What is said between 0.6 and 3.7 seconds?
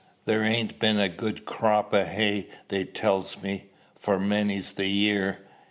been a good crop o' hay, they tells me,